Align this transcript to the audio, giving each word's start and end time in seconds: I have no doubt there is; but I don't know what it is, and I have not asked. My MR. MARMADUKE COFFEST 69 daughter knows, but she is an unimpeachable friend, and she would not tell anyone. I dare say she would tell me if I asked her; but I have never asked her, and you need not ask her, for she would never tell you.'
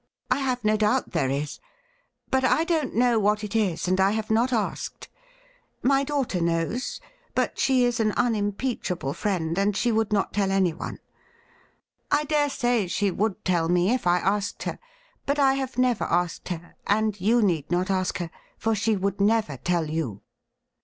I 0.31 0.37
have 0.39 0.63
no 0.65 0.77
doubt 0.77 1.11
there 1.11 1.29
is; 1.29 1.59
but 2.31 2.43
I 2.43 2.63
don't 2.63 2.95
know 2.95 3.19
what 3.19 3.43
it 3.43 3.55
is, 3.55 3.87
and 3.87 3.99
I 4.01 4.13
have 4.13 4.31
not 4.31 4.51
asked. 4.51 5.09
My 5.83 6.03
MR. 6.03 6.07
MARMADUKE 6.07 6.07
COFFEST 6.07 6.31
69 6.31 6.47
daughter 6.55 6.69
knows, 6.73 7.01
but 7.35 7.59
she 7.59 7.83
is 7.85 7.99
an 7.99 8.11
unimpeachable 8.13 9.13
friend, 9.13 9.59
and 9.59 9.77
she 9.77 9.91
would 9.91 10.11
not 10.11 10.33
tell 10.33 10.49
anyone. 10.49 10.97
I 12.09 12.23
dare 12.23 12.49
say 12.49 12.87
she 12.87 13.11
would 13.11 13.45
tell 13.45 13.69
me 13.69 13.91
if 13.93 14.07
I 14.07 14.17
asked 14.17 14.63
her; 14.63 14.79
but 15.27 15.37
I 15.37 15.53
have 15.53 15.77
never 15.77 16.05
asked 16.05 16.47
her, 16.49 16.73
and 16.87 17.21
you 17.21 17.43
need 17.43 17.69
not 17.69 17.91
ask 17.91 18.17
her, 18.17 18.31
for 18.57 18.73
she 18.73 18.95
would 18.95 19.21
never 19.21 19.57
tell 19.57 19.87
you.' 19.87 20.21